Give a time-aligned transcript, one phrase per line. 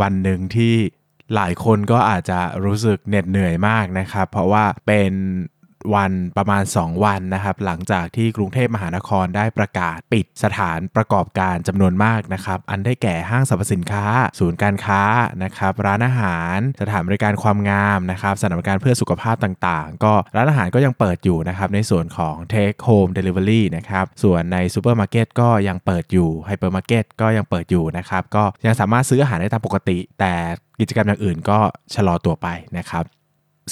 [0.00, 0.74] วันหนึ่งที่
[1.34, 5.12] หลายคนก็อาจจะรู้สึกเหน็ดเหนื่อยมากนะครับ เพราะว่าเป็น
[5.94, 14.04] วันประมาณ 2 วันนะครับ หลังจากที่กรุงเทพมหานครได้ประกาศปิดสถานประกอบการจำนวนมากนะครับ อันได้แก่ห้างสรรพสินค้า
[14.38, 15.02] ศูนย์การค้า
[15.44, 30.34] นะครับ ร้านอาหาร สถานบริการความงามนะครับสถานบริการเพื่อสุขภาพต่างๆ ก็ร้านอาหารก็ยังเปิดอยู่นะครับในส่วนของ Take Home Delivery นะครับ ส่วนในซูเปอร์มาร์เก็ตก็ยังเปิดอยู่ไฮเปอร์มาร์เก็ตก็ยังเปิดอยู่นะครับ ก็ยังสามารถซื้ออาหารได้ตามปกติ แต่
[30.80, 31.58] กิจกรรมอย่างอื่นก็
[31.94, 33.04] ชะลอตัวไปนะครับ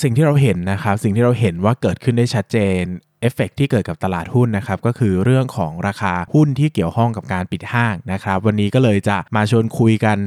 [0.03, 2.83] สิ่งที่เราเห็นนะครับ สิ่งที่เราเห็นว่าเกิดขึ้นได้ชัดเจน
[3.21, 10.19] เอฟเฟกที่เกิดกับตลาดหุ้นนะครับก็คือเรื่องของราคาหุ้นที่เกี่ยวข้องกับการปิดห้างนะครับ วันนี้ก็เลยจะมาชวนคุยกัน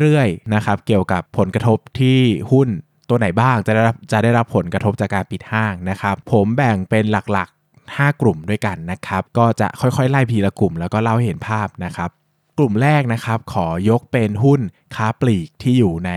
[0.00, 2.18] เรื่อยๆนะครับเกี่ยวกับผลกระทบที่
[2.52, 2.68] หุ้น
[3.08, 12.10] ตัวไหนบ้างจะได้รับจะได้รับผลกระทบจากการปิดห้างนะครับ ผมแบ่งเป็นหลักๆ 5 กลุ่มด้วยกันนะครับ ก็จะค่อยๆ ไล่พีละกลุ่มแล้วก็เล่าให้เห็นภาพนะครับ
[12.58, 14.60] กลุ่มแรกนะครับขอยกเป็นหุ้น
[14.94, 16.10] ค้าปลีกที่อยู่ใน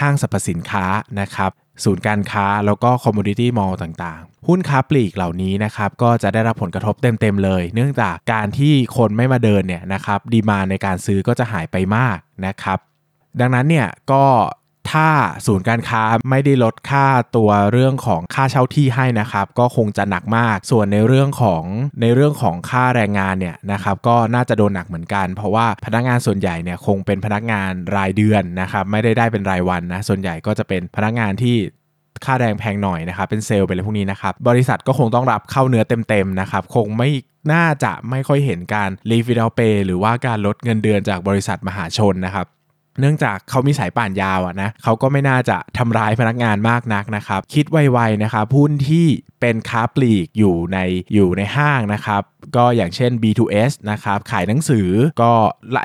[0.00, 0.84] ห้างสรรพสินค้า
[1.20, 1.50] นะครับ
[1.84, 12.78] ศูนย์การค้าแล้วก็คอมมูนิตี้มอลล์ต่างๆ หุ้นค้าปลีกเหล่านี้นะครับก็จะได้รับผลกระทบเต็มๆเลย เนื่องจากการที่คนไม่มาเดินเนี่ยนะครับ demand ในการซื้อก็จะหายไปมากนะครับ
[13.40, 14.24] ดังนั้นเนี่ยก็
[14.92, 15.08] ถ้า
[15.46, 21.62] ศูนย์การค้าไม่ได้ลดค่าตัวเรื่องของค่าเช่าที่ให้นะครับ ก็คงจะหนักมาก ส่วนในเรื่องของ
[22.00, 31.56] ในเรื่องของค่าแรงงานเนี่ยนะครับ ก็น่าจะโดนหนักเหมือนกัน เพราะว่าพนักงานส่วนใหญ่เนี่ยคงเป็นพนักงานรายเดือนนะครับไม่ได้ได้เป็นรายวันนะส่วนใหญ่ก็จะเป็นพนักงานที่
[32.24, 37.10] ค่าแรงแพงหน่อยนะครับ เป็นเซลล์เป็นอะไรพวกนี้นะครับ บริษัทก็คงต้องรับเข้าเนื้อเต็มๆนะครับ คงไม่
[37.52, 42.46] น่าจะไม่ค่อยเห็นการ leave without pay หรือว่าการลดเงินเดือนจากบริษัทมหาชนนะครับ
[43.00, 49.06] เนื่องจากเขามีสายป่านยาวอะนะเขาก็ไม่น่าจะทำร้ายพนักงานมากนักนะครับ คิดไวๆนะครับหุ้นที่
[49.40, 50.78] เป็นค้าปลีกอยู่ใน
[51.14, 52.22] อยู่ในห้างนะครับ
[52.56, 54.88] ก็อย่างเช่น B2S นะครับขายหนังสือ
[55.22, 55.32] ก็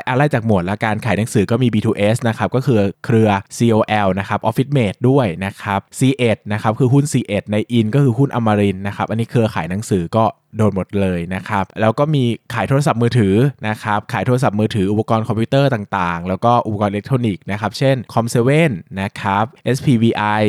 [0.10, 10.26] อะไรจากหมวดละการขายหนังสือก็มี B2S นะครับก็คือเครือ COL นะครับ Office Mate ด้วยนะครับ C1 นะครับคือหุ้น C1 ใน IN ก็คือหุ้นอมรินนะครับอันนี้เครือขายหนังสือก็
[10.58, 12.24] โดนหมดเลยนะครับ แล้วก็มี
[12.54, 13.36] ขายโทรศัพท์มือถือ
[13.68, 18.38] นะครับขายโทรศัพท์มือถืออุปกรณ์คอมพิวเตอร์ต่างๆ แล้วก็อุปกรณ์อิเล็กทรอนิกส์นะครับเช่น Com7
[18.70, 19.46] นนะครับ
[19.76, 20.44] SPVI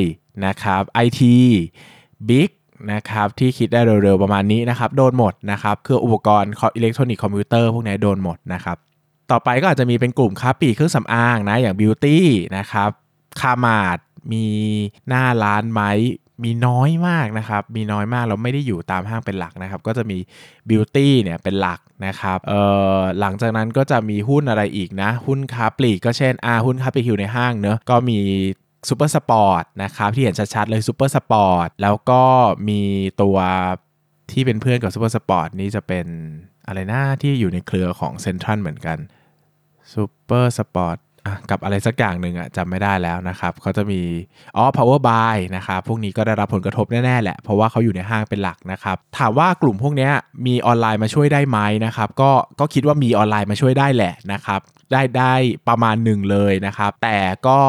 [0.47, 1.21] นะครับ IT
[2.29, 2.51] Big
[2.93, 8.77] นะครับที่คิดได้เร็วๆประมาณนี้นะครับโดนหมดนะครับเครืออุปกรณ์อิเล็กทรอนิกส์คอมพิวเตอร์พวกนี้โดนหมดนะครับ
[9.31, 12.27] ต่อไปก็อาจจะมีเป็นกลุ่มค้าปลีกเครื่องสำอางนะอย่างบิวตี้
[12.57, 12.91] นะครับ
[13.41, 13.99] คาร์มาร์ท
[14.33, 14.47] มี
[15.09, 15.83] หน้าร้านไหม
[16.45, 20.19] มีน้อยมากนะครับ มีน้อยมากเราไม่ได้อยู่ตามห้างเป็นหลักนะครับ ก็จะมี
[20.69, 22.63] บิวตี้เนี่ยเป็นหลักนะครับเอ่
[22.99, 28.19] อหลังจากนั้นก็จะมีหุ้นอะไรอีกนะ หุ้นค้าปลีกก็เช่นอาหุ้นค้าปลีกอยู่ในห้างเนอะก็มี
[28.89, 32.23] ซูเปอร์สปอร์ตนะครับที่เห็นชัดๆเลยซูเปอร์สปอร์ตแล้วก็
[32.69, 32.81] มี
[33.23, 33.39] ตัว
[34.33, 36.07] ที่เป็นเพื่อนกับซูเปอร์สปอร์ตนี้จะเป็น
[36.67, 38.99] อะไรนะที่อยู่ในเครือของเซ็นทรัลเหมือนกัน
[39.95, 40.97] ซูเปอร์สปอร์ต
[41.51, 44.01] กับอะไรสักอย่างหนึ่งอะจำไม่ได้แล้วนะครับเขาจะมี
[44.57, 50.09] อ๋อ Power Buy นะครับพวกนี้ก็ได้รับผลกระทบแน่ๆแหละ เพราะว่าเขาอยู่ในห้างเป็นหลักนะครับ ถามว่ากลุ่มพวกนี้
[50.47, 52.31] มีออนไลน์มาช่วยได้ไหมนะครับก็
[52.61, 54.61] ก็คิดว่ามีออนไลน์มาช่วยได้แหละนะครับ
[54.93, 55.35] ได้ได้
[55.69, 57.61] ประมาณหนึ่งเลยนะครับ แต่ก็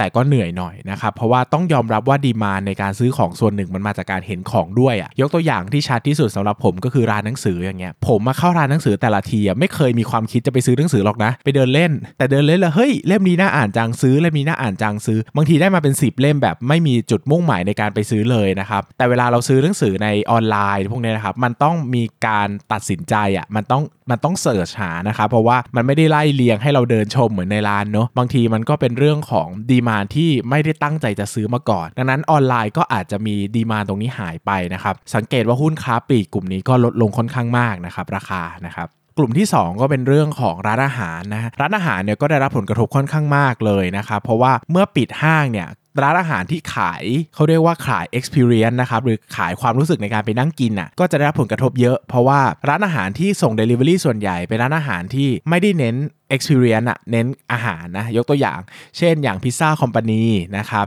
[0.00, 45.68] แต่ก็เหนื่อยหน่อยนะครับเพราะว่าต้องยอมรับว่าดีมาในการซื้อของส่วนหนึ่งมันมาจากการเห็นของด้วยอะยกตัวอย่างที่ชัดที่สุดสำหรับผมก็คือร้านหนังสืออย่างเงี้ยผมมาเข้าร้านหนังสือแต่ละทีอะไม่เคยมีความคิดจะไปซื้อหนังสือหรอกนะ ไปเดินเล่น แต่เดินเล่นแล้วเฮ้ยเล่มนี้น่าอ่านจังซื้อเล่มนี้น่าอ่านจังซื้อบางทีได้มาเป็น 10 เล่มแบบไม่มีจุดมุ่งหมายในการไปซื้อเลยนะครับแต่เวลาเราซื้อหนังสือในออนไลน์พวกนี้นะครับมันต้องมีการตัดสินใจอะมันต้อง มันต้องเสิร์ชหานะครับเพราะว่ามันไม่ได้ไล่เรียงให้เราเดินชมเหมือนในร้านเนาะบางทีมันก็เป็นเรื่องของดีมานที่ไม่ได้ตั้งใจจะซื้อมาก่อน ดังนั้นออนไลน์ก็อาจจะมีดีมานตรงนี้หายไปนะครับสังเกตว่าหุ้นค้าปลีกกลุ่มนี้ก็ลดลงค่อนข้างมากนะครับราคานะครับกลุ่มที่ 2 ก็เป็นเรื่องของร้านอาหารนะร้านอาหารเนี่ยก็ได้รับผลกระทบค่อนข้างมากเลยนะครับเพราะว่าเมื่อปิดห้างเนี่ย
[46.02, 47.04] ร้านอาหารที่ขาย
[47.34, 55.96] เขาเรียกว่าขาย experience นะครับหรือขายความรู้สึกในการไปนั่งกินอะก็จะได้รับผลกระทบเยอะ เพราะว่าร้านอาหารที่ส่ง Delivery ส่วนใหญ่เป็นร้านอาหารที่ไม่ได้เน้น
[56.34, 58.60] experience อะเน้นอาหารนะยกตัวอย่าง
[58.98, 60.24] เช่นอย่างพิซซ่าคอมพานี
[60.58, 60.86] นะครับ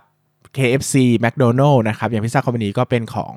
[0.58, 3.36] KFC McDonald นะครับอย่างพิซซ่าคอมพานีก็เป็นของ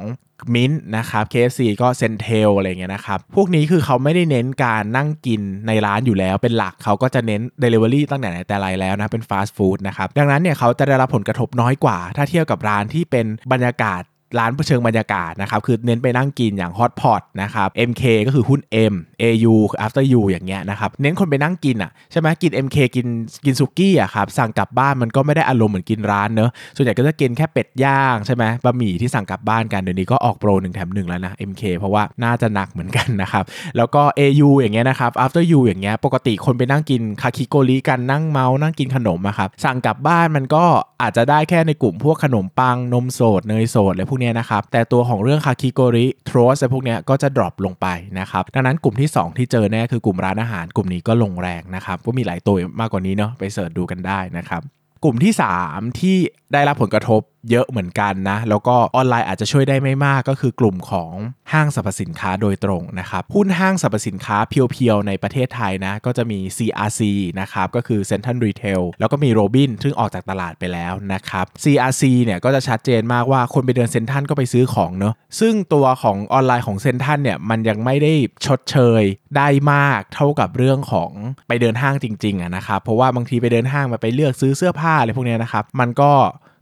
[0.54, 14.02] มิ้นนะครับ KFC ก็เซนเทลอะไรเงี้ยนะครับ พวกนี้คือเขาไม่ได้เน้นการนั่งกินในร้านอยู่แล้วเป็นหลักเขาก็จะเน้น Delivery ตั้งแต่ไหนแต่ไรแล้วนะเป็นฟาสต์ฟู้ดนะครับ ดังนั้นเนี่ยเขาจะได้รับผลกระทบน้อยกว่า ถ้าเทียบกับร้านที่เป็นบรรยากาศ
[14.38, 18.60] ร้านเชิงบรรยากาศนะครับ คือเน้นไปนั่งกินอย่าง Hot Pot นะครับ MK ก็คือหุ้น
[18.92, 23.06] M AU คือ After You อย่างเงี้ยนะครับ เน้นคนไปนั่งกินอะใช่ไหมกิน MK กิน
[23.44, 33.44] กินซุกี้อะครับ สั่งกลับบ้านมันก็ไม่ได้อารมณ์เหมือนกินร้านเนอะ ส่วนใหญ่ก็จะกินแค่เป็ดย่างใช่ไหมบะหมี่ที่สั่งกลับบ้านกัน เดี๋ยวนี้ก็ออกโปรหนึ่งแถมหนึ่งแล้วนะ MK เพราะว่าน่าจะหนักเหมือนกันนะครับ
[33.76, 40.64] แล้วก็ AU อย่างเงี้ยนะครับ After You อย่างเงี้ย ปกติคนไปนั่งกินคาคิโกริกันนั่งเมานั่งกินขนมอะครับ สั่งกลับบ้านมันก็
[41.02, 47.86] อาจจะได้แค่ในกลุ่มพวกขนมปังนมสดเนยสดอะไรพวกเนี้ยนะครับ แต่ตัวของเรื่องคาคิโกริทรอสอะไรพวกเนี้ยก็จะ drop ลงไป
[48.20, 54.62] นะครับ ดังนั้นกลุ่มที่ 2 ที่เจอแน่คือกลุ่มร้านอาหารกลุ่มนี้ก็ลงแรงนะครับก็มีหลายตัวมากกว่านี้เนาะไป search ดูกันได้นะครับ
[55.04, 55.32] กลุ่มที่
[55.66, 56.16] 3 ที่
[56.52, 61.12] ได้รับผลกระทบ เยอะเหมือนกันนะ แล้วก็ออนไลน์อาจจะช่วยได้ไม่มากก็คือกลุ่มของ
[61.52, 67.00] ห้างสรรพสินค้าโดยตรงนะครับหุ้นห้างสรรพสินค้า pure ๆ ในประเทศไทยนะ ก็จะมี CRC
[67.40, 78.12] นะครับก็คือ Central Retail แล้วก็มี Robin ซึ่งออกจากตลาดไปแล้วนะครับ CRC เนี่ยก็จะชัดเจนมากว่าคนไปเดินเซ็นทรัลก็ไปซื้อของเนอะซึ่งตัวของออนไลน์ของเซ็นทรัลเนี่ยมันยังไม่ได้
[78.46, 79.02] ชดเชย
[79.36, 81.10] ได้มากเท่ากับเรื่องของ
[81.48, 86.12] ไปเดินห้างจริงๆอะนะครับเพราะว่าบางทีไปเดินห้างมาไปเลือกซื้อเสื้อผ้าอะไรพวกเนี้ยนะครับมันก็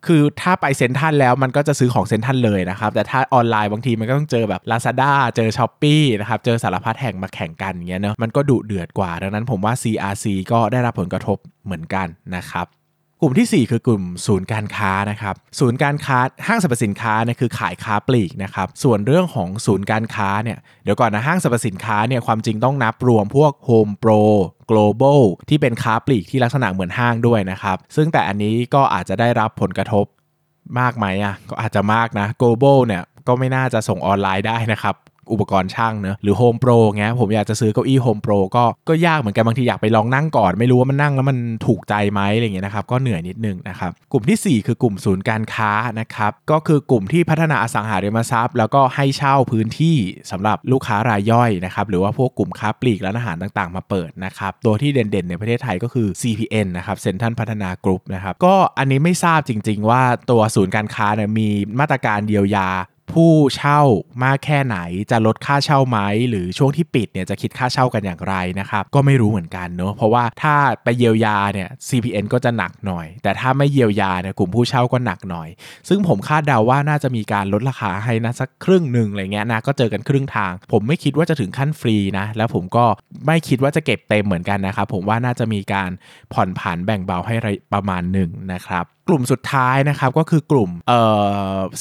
[0.06, 12.06] คือถ้าไปเซ็นทัลแล้วมันก็จะซื้อของเซ็นทัลเลยนะครับ แต่ถ้าออนไลน์บางทีมันก็ต้องเจอแบบ Lazada เจอ s h อ p e e นะครับ เจอสารพัดแห่งมาแข่งกันเงี้ยเนอะมันก็ดุเดือดกว่า ดังนั้นผมว่า CRC ก็ได้รับผลกระทบเหมือนกัน
[12.36, 12.66] นะครับ
[13.24, 24.22] ลุ่มที่ 4 คือกลุ่มศูนย์การค้านะครับศูนย์การค้าห้างสรรพสินค้าเนี่ยคือขายค้าปลีกนะครับส่วนเรื่องของศูนย์การค้าเนี่ยเดี๋ยวก่อนนะห้างสรรพสินค้าเนี่ยความจริงต้องนับรวมพวก Home Pro
[24.70, 30.04] global ที่เป็นค้าปลีกที่ลักษณะเหมือนห้างด้วยนะครับ ซึ่งแต่อันนี้ก็อาจจะได้รับผลกระทบ
[30.78, 34.94] มากไหมอะก็อาจจะมากนะ global เนี่ยก็ไม่น่าจะส่งออนไลน์ได้นะครับ
[35.32, 49.96] อุปกรณ์ช่างเนอะหรือ Home Pro เงี้ยผมอยากจะซื้อเก้าอี้ Home Pro ก็ก็ยากเหมือนกันบางทีอยากไปลองนั่งก่อน ไม่รู้ว่ามันนั่งแล้วมันถูกใจไหมอะไรเงี้ยนะครับก็เหนื่อยนิดนึงนะครับกลุ่มที่ 4 คือกลุ่มศูนย์การค้านะครับก็คือกลุ่มที่พัฒนาอสังหาริมทรัพย์ แล้วก็ให้เช่าพื้นที่
[50.30, 61.48] สำหรับลูกค้ารายย่อยนะครับหรือว่าพวกกลุ่มค้าปลีกและอาหารต่างๆ มาเปิดนะครับตัวที่เด่นๆในประเทศไทยก็คือ CPN นะครับเซ็นทรัลพัฒนากรุ๊ปนะครับก็อันนี้ไม่ทราบจริง ๆ ว่าตัวศูนย์การค้าเนี่ยมี
[61.80, 62.68] มาตรการเยียวยา
[63.14, 63.80] ผู้เช่า
[64.24, 64.76] มากแค่ไหน
[65.10, 65.98] จะลดค่าเช่าไหม
[66.30, 75.48] หรือช่วงที่ปิดเนี่ยจะคิดค่าเช่ากันอย่างไรนะครับก็ไม่รู้เหมือนกันเนาะเพราะว่าถ้าไปเยียวยาเนี่ย CPN ก็จะหนักหน่อย แต่ถ้าไม่เยียวยาเนี่ยกลุ่มผู้เช่าก็หนักหน่อย
[75.88, 82.84] ซึ่งผมคาดเดาว่าน่าจะมีการลดราคาให้นะสักครึ่งหนึ่งอะไรเงี้ยนะก็เจอกันครึ่งทาง ผมไม่คิดว่าจะถึงขั้นฟรีนะแล้วผมก็
[83.26, 85.90] ไม่คิดว่าจะเก็บเต็มเหมือนกันนะครับผมว่าน่าจะมีการ
[86.32, 87.34] ผ่อนผันแบ่งเบาให้
[87.72, 90.70] ประมาณหนึ่งนะครับ กลุ่มสุดท้ายนะครับก็คือกลุ่ม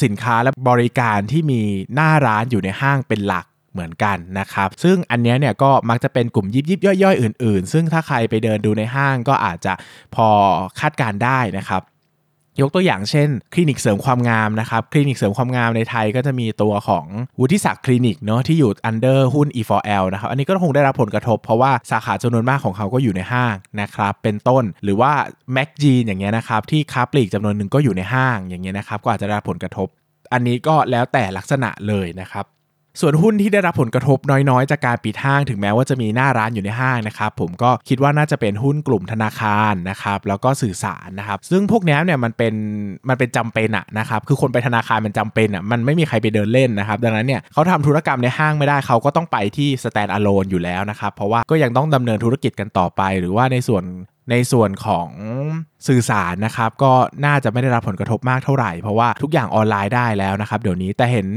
[0.04, 1.62] สินค้าและบริการที่มี
[1.96, 9.74] หน้าร้านอยู่ในห้างเป็นหลักเหมือนกันนะครับ ซึ่งอันนี้เนี่ยก็มักจะเป็นกลุ่มยิบยิบย่อยๆ อื่น ๆ ซึ่งถ้าใครไปเดินดูในห้างก็อาจจะ
[10.16, 10.28] พอ
[10.80, 11.82] คาดการได้นะครับ
[12.62, 17.06] ยกตัวอย่างเช่น คลินิกเสริมความงามนะครับ คลินิกเสริมความงามในไทยก็จะมีตัวของ
[17.40, 25.12] วุฒิศักดิ์คลินิกเนาะที่อยู่ under หุ้น E4L นะครับ อันนี้ก็คงได้รับผลกระทบเพราะว่าสาขาจำนวนมากของเขาก็อยู่ในห้างนะครับเป็นต้นหรือว่า
[25.56, 29.88] Mac g อย่างเงี้ยนะครับที่ค้าปลีกจำนวนหนึ่งก็อยู่ในห้างอย่างเงี้ยนะครับก็อาจจะได้รับผลกระทบ
[30.34, 32.46] อันนี้ก็แล้วแต่ลักษณะเลยนะครับ
[33.02, 42.54] ส่วนหุ้นที่ได้รับผลกระทบน้อยๆ จากการปิดห้างถึงแม้ว่าจะมีหน้าร้านอยู่ในห้างนะครับผมก็คิดว่าน่าจะเป็นหุ้นกลุ่มธนาคารนะครับแล้วก็สื่อสารนะครับซึ่งพวกนี้เนี่ยมันเป็น
[43.10, 53.84] มันเป็นจำเป็นอะนะครับคือคนไปธนาคารมันจำเป็นอะมันไม่มีใครไปเดินเล่นนะครับดังนั้นเนี่ยเขาทำธุรกรรมในห้างไม่ได้เขาก็ต้องไปที่ stand alone อยู่แล้วนะครับเพราะว่าก็ยังต้องดำเนินธุรกิจกันต่อไป หรือว่าในส่วน
[54.30, 55.10] ในส่วนของ
[55.88, 56.94] สื่อสารนะครับก็
[57.26, 61.28] น่าจะไม่ได้รับผลกระทบมากเท่าไหร่ เพราะว่าทุกอย่างออนไลน์ได้แล้วนะครับเดี๋ยวนี้แต่เห็น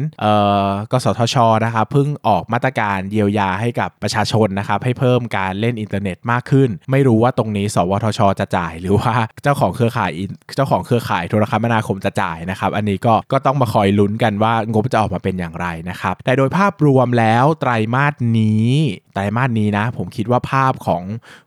[0.92, 10.10] กสทชนะครับเพิ่งออกมาตรการเยียวยาให้กับประชาชนนะครับให้เพิ่มการเล่นอินเทอร์เน็ตมากขึ้น ไม่รู้ว่าตรงนี้ กสทช จะจ่าย หรือว่าเจ้าของเครือข่าย
[10.56, 18.70] เจ้าของเครือข่ายโทรคมนาคมจะจ่ายนะครับอันนี้ก็ก็ต้องมาคอยลุ้นกันว่างบจะออกมาเป็นอย่างไรนะครับแต่โดยภาพรวมแล้วไตรมาสนี้
[19.14, 21.02] ไตรมาสนี้นะผมคิดว่าภาพของ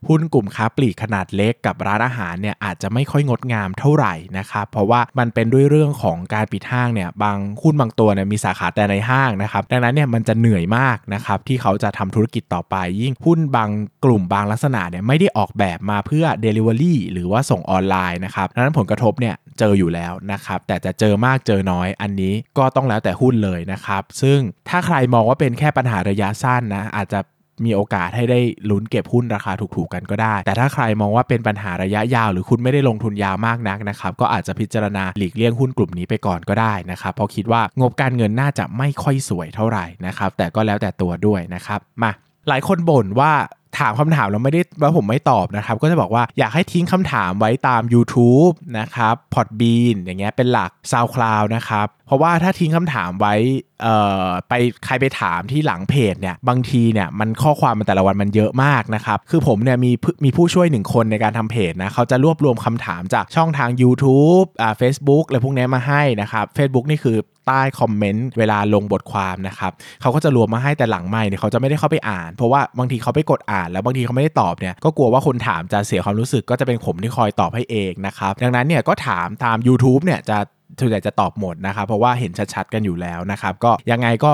[0.08, 13.70] หุ้นกลุ่มค้าปลีกขนาดเล็กกับร้านอาหารเนี่ยอาจจะไม่ค่อยงดงามเท่าไหร่นะครับเพราะว่ามันเป็นด้วยเรื่องของการปิดห้างเนี่ยบางหุ้นบางตัวเนี่ยมีสาขาแต่ในห้างนะครับดังนั้นเนี่ยมันจะเหนื่อยมากนะครับที่เขาจะทำธุรกิจต่อไป ยิ่งหุ้นบาง
[14.04, 27.20] กลุ่มบางลักษณะเนี่ยไม่ได้ออกแบบมาเพื่อ Delivery หรือว่าส่งออนไลน์นะครับดังนั้นผลกระทบเนี่ยเจออยู่แล้วนะครับแต่จะเจอมากเจอน้อยอันนี้ก็ต้องแล้วแต่หุ้นเลยนะครับซึ่งถ้าใครมองว่าเป็นแค่ปัญหาระยะสั้นนะอาจจะ
[27.64, 28.40] มีโอกาสให้ได้
[28.70, 42.10] ลุ้นเก็บหุ้นราคาถูกๆกันก็ได้ แต่ถ้าใครมองว่าเป็นปัญหาระยะยาว หรือคุณไม่ได้ลงทุนยาวมากนักนะครับก็อาจจะพิจารณาหลีกเลี่ยงหุ้นกลุ่มนี้ไปก่อนก็ได้นะครับเพราะคิดว่างบการเงินน่าจะไม่ค่อยสวยเท่าไหร่นะครับแต่ก็แล้วแต่ตัวด้วยนะครับมา
[42.48, 43.32] หลายคนบ่นว่า
[43.78, 53.34] ถามคำถามแล้วไม่ได้ว่าผมไม่ตอบนะครับ ก็จะบอกว่าอยากให้ทิ้งคำถามไว้ตาม YouTube นะครับ Podbean อย่างเงี้ยเป็นหลัก SoundCloud นะครับ เพราะว่าถ้าทิ้งคำถามไว้
[53.82, 54.52] เอ่อไป
[54.84, 59.92] ใครไปถามที่หลังเพจเนี่ยบางทีเนี่ยมันข้อความมันแต่ละวันมันเยอะมากนะครับคือผมเนี่ยมี
[60.24, 80.38] มีผู้ช่วยหนึ่งคนในการทำเพจนะเขาจะรวบรวมคำถามจากช่องทาง YouTube อ่า Facebook อะไรพวกนี้มาให้นะครับ Facebook นี่คือใต้คอมเมนต์เวลาลงบทความนะครับเขาก็จะรวมมาให้แต่หลังไม่เนี่ยเขาจะไม่ได้เข้าไปอ่าน เพราะว่าบางทีเขาไปกดอ่าน แล้วบางทีเขาไม่ได้ตอบเนี่ยก็กลัวว่าคนถามจะเสียความรู้สึกก็จะเป็นผมที่คอยตอบให้เองนะครับดังนั้นเนี่ยก็ถามตาม YouTube เนี่ยจะ
[80.78, 84.32] ส่วนใหญ่จะตอบหมดนะครับ เพราะว่าเห็นชัดๆกันอยู่แล้วนะครับ ก็ยังไงก็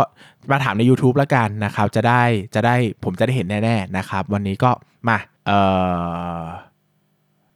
[0.50, 2.22] มาถามใน YouTube แล้วกันนะครับ จะได้
[2.54, 4.70] จะได้ผมจะได้เห็นแน่ๆนะครับ วันนี้ก็
[5.08, 5.58] มาเอ่
[6.40, 6.42] อ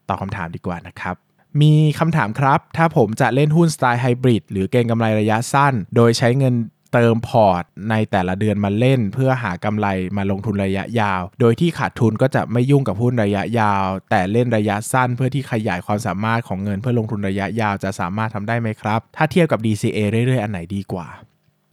[0.08, 1.14] ตอบคำถามดีกว่านะครับ
[1.62, 6.54] มีคำถามครับ ถ้าผมจะเล่นหุ้นสไตล์ไฮบริดหรือเก็งกำไรระยะสั้น โดยใช้เงิน
[6.92, 21.09] เติมพอร์ตในแต่ละเดือนมาเล่น เพื่อหากำไรมาลงทุนระยะยาว โดยที่ขาดทุนก็จะไม่ยุ่งกับหุ้นระยะยาว แต่เล่นระยะสั้นเพื่อที่ขยายความสามารถของเงินเพื่อลงทุนระยะยาวจะสามารถทำได้ไหมครับ ถ้าเทียบกับ DCA เรื่อยๆ อันไหนดีกว่า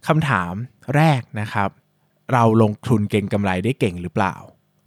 [0.07, 0.53] คำถาม
[0.95, 1.69] แรกนะครับ
[2.33, 4.36] เราลงทุนเก่งกำไรได้เก่งหรือเปล่า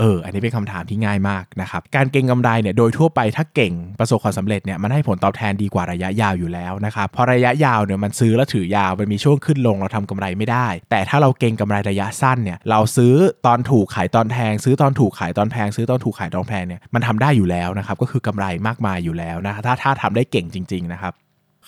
[0.01, 13.15] เออ อันนี้เป็นคำถามที่ง่ายมากนะครับ การเก็งกำไรเนี่ยโดยทั่วไปถ้าเก่งประสบความสำเร็จเนี่ยมันให้ผลตอบแทนดีกว่าระยะยาวอยู่แล้วนะครับ เพราะระยะยาวเนี่ยมันซื้อแล้วถือยาว มันมีช่วงขึ้นลงเราทำกำไรไม่ได้ แต่ถ้าเราเก็งกำไรระยะสั้นเนี่ยเราซื้อ
[13.47, 21.13] ตอนถูกขายตอนแพง ซื้อตอนถูกขายตอนแพง ซื้อตอนถูกขายตอนแพงเนี่ยมันทำได้อยู่แล้วนะครับก็คือกำไรมากมายอยู่แล้วนะถ้าถ้าทำได้เก่งจริงๆนะครับ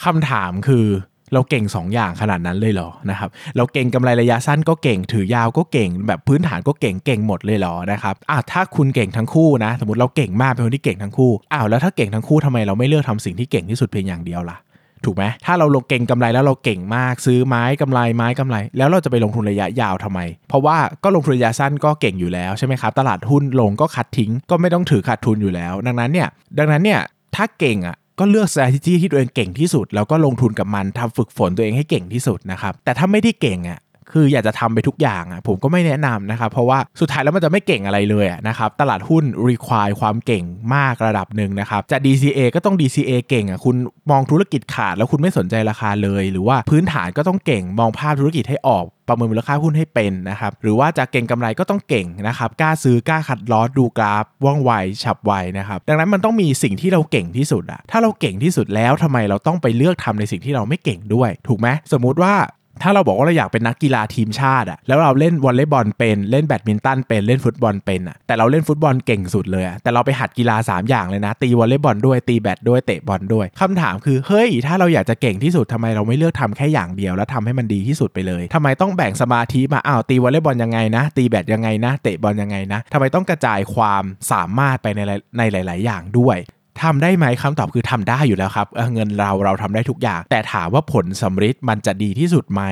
[0.05, 0.87] คำถามคือ
[1.35, 14.59] เราเก่ง 2 อย่างขนาดนั้นเลยเหรอนะครับเราเก่งกำไรระยะสั้นก็เก่ง ถือยาวก็เก่ง แบบพื้นฐานก็เก่งเก่งหมดเลยเหรอนะครับอะถ้าคุณเก่งทั้งคู่นะ สมมติเราเก่งมากเป็นคนที่เก่งทั้งคู่อ้าวแล้วถ้าเก่งทั้งคู่ทำไมเราไม่เลือกทำสิ่งที่เก่งที่สุดเพียงอย่างเดียวล่ะ
[15.05, 27.01] ถูกไหมถ้าเราลงเก่งกำไรแล้วเราเก่งมากซื้อไม้กำไรไม้กำไร แล้วเราจะไปลงทุนระยะยาวทำไม เพราะว่าก็ลงทุนระยะสั้นก็เก่งอยู่แล้วใช่ไหมครับตลาดหุ้นลงก็คัดทิ้งก็ไม่ต้องถือขาดทุนอยู่แล้ว ดังนั้นเนี่ยดังนั้นเนี่ย
[27.37, 33.81] ถ้าเก่งอะ ก็เลือก strategy ที่ตัวเองเก่งที่สุด แล้วก็ลงทุนกับมันทำฝึกฝนตัวเองให้เก่งที่สุดนะครับแต่ถ้าไม่ได้เก่งอะ
[34.13, 43.77] คืออยากจะทำไปทุกอย่างอะผมก็ไม่แนะนำนะครับ เพราะว่าสุดท้ายแล้วมันจะไม่เก่งอะไรเลยนะครับตลาดหุ้น require ความเก่งมากระดับหนึ่งนะครับจะ DCA ก็ต้อง DCA เก่งอะคุณ
[44.11, 62.35] มองธุรกิจขาดแล้วคุณไม่สนใจราคาเลย หรือว่าพื้นฐานก็ต้องเก่งมองภาพธุรกิจให้ออกประเมินมูลค่าหุ้นให้เป็นนะครับหรือว่าจะเก่งกำไรก็ต้องเก่งนะครับกล้าซื้อกล้าขัดลอสดูกราฟว่องไวฉับไวนะครับดังนั้นมันต้องมีสิ่งที่เราเก่งที่สุดอะถ้าเราเก่งที่สุดแล้วทำไมเราต้องไปเลือกทำในสิ่งที่เราไม่เก่งด้วย ถูกไหมสมมุติว่า
[62.83, 85.01] ถ้าเราบอกว่าเราอยากเป็นนักกีฬาทีมชาติอะแล้วเราเล่นวอลเลย์บอลเป็นเล่นแบดมินตันเป็นเล่นฟุตบอลเป็นอะแต่เราเล่นฟุตบอลเก่งสุดเลยอะแต่เราไปหัดกีฬา 3 อย่างเลยนะ ตีวอลเลย์บอลด้วยตีแบดด้วยเตะบอลด้วยคำถามคือเฮ้ย ถ้าเราอยากจะเก่งที่สุดทำไมเราไม่เลือกทำแค่อย่างเดียว แล้วทำให้มันดีที่สุดไปเลยทำไมต้องแบ่งสมาธิมาอ้าวตีวอลเลย์บอลยังไงนะ ตีแบดยังไงนะ เตะบอลยังไงนะทำไมต้องกระจายความสามารถไปใน
[85.39, 86.39] ในหลาย ๆ อย่างด้วย
[86.83, 92.63] ทำได้ไหมคำตอบคือทำได้อยู่แล้วครับเเงินเราเราทำได้ทุกอย่าง แต่ถามว่าผลสำฤทธิ์มันจะดีที่สุดไหม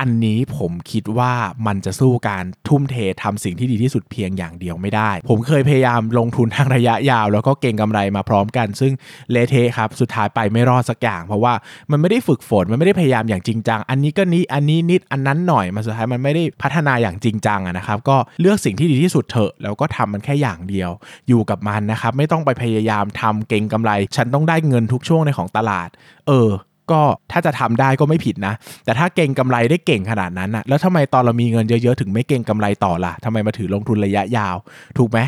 [0.00, 1.32] อันนี้ผมคิดว่า
[1.66, 8.92] มันจะสู้การทุ่มเททำสิ่งที่ดีที่สุดเพียงอย่างเดียวไม่ได้ ผมเคยพยายามลงทุนทางระยะยาว แล้วก็เก่งกำไรมาพร้อมกัน ซึ่ง
[9.30, 11.54] เละเทะครับ สุดท้ายไปไม่รอดสักอย่าง เพราะว่า
[11.90, 20.90] มันไม่ได้ฝึกฝน มันไม่ได้พยายามอย่างจริงจัง อันนี้ก็นี้ อันนี้นิด อันนั้นหน่อย มันสุดท้ายมันไม่ได้พัฒนาอย่างจริงจังนะครับ ก็เลือกสิ่งที่ดีที่สุดเถอะ แล้วก็ทำมันแค่อย่างเดียว
[21.28, 25.88] อยู่กับมันนะครับ ไม่ต้องไปพยายามทำเก่งกำไร ฉันต้องได้เงินทุกช่วงในของตลาด
[26.28, 26.50] เออ
[26.92, 27.00] ก็
[27.32, 28.54] ถ้าจะทำได้ก็ไม่ผิดนะ
[28.84, 34.56] แต่ถ้าเก่งกำไรได้เก่งขนาดนั้นนะแล้วทำไมตอนเรามีเงินเยอะๆถึงไม่เก่งกำไรต่อล่ะทำไมมาถือลงทุนระยะยาว
[34.98, 35.18] ถูกไหม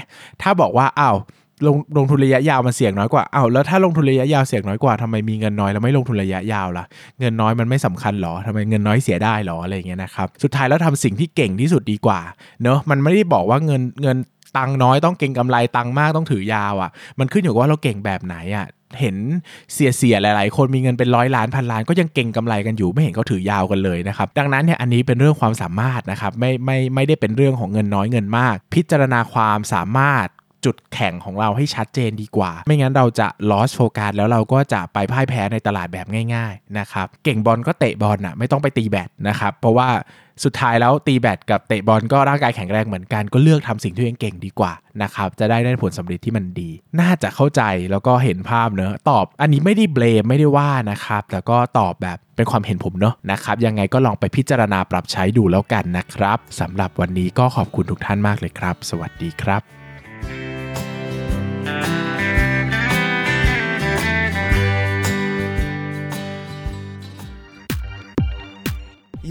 [0.42, 1.16] ถ้าบอกว่าอ้าว
[1.66, 6.85] ลงลงทุนระยะยาวมันเสี่ยงน้อยกว่าอ้าวแล้วถ้าลงทุนระยะยาวเสี่ยงน้อยกว่าทำไมมีเงินน้อยแล้วไม่ลงทุนระยะยาวล่ะ
[7.21, 12.21] เงินน้อยมันไม่สำคัญหรอทำไมเงินน้อยเสียได้หรออะไรเงี้ยนะครับ สุดท้ายแล้วทำสิ่งที่เก่งที่สุดดีกว่า
[12.62, 14.16] เนอะมันไม่ได้บอกว่าเงินเงิน
[14.57, 18.66] ตังน้อยต้องเก่งกำไรตังมากต้องถือยาวอะ่ะ มันขึ้นอยู่กับว่าเราเก่งแบบไหนอะ่ะ
[19.00, 19.16] เห็น
[19.72, 30.28] เสียเสียหลาย ๆ คนมีเงินเป็นร้อยล้านพันล้านก็ยังเก่งกำไรกันอยู่ไม่เห็นเขาถือยาวกันเลยนะครับดังนั้นเนี่ยอันนี้เป็นเรื่องความสามารถนะครับไม่ไม่ไม่ได้เป็นเรื่องของเงินน้อยเงินมาก พิจารณาความสามารถ
[30.64, 39.88] จุดแข่งของเราให้ชัดเจนดีกว่า ไม่งั้นเราจะ lost focus แล้วเราก็จะไปพ่ายแพ้ในตลาดแบบง่ายๆนะครับเก่งบอลก็เตะบอลนะไม่ต้องไปตีแบดนะครับเพราะว่า
[40.45, 59.82] สุดท้ายแล้วตีแบดกับเตะบอลก็ร่างกายแข็งแรงเหมือนกันก็เลือกทำสิ่งที่ตัวเองเก่งดีกว่านะครับจะได้ได้ผลสำเร็จที่มันดี น่าจะเข้าใจแล้วก็เห็นภาพเนอะตอบ อันนี้ไม่ได้เบลมไม่ได้ว่านะครับแต่ก็ตอบแบบเป็นความเห็นผมเนอะนะครับยังไงก็ลองไปพิจารณาปรับใช้ดูแล้วกันนะครับสำหรับวันนี้ก็ขอบคุณทุกท่านมากเลยครับ สวัสดีครับ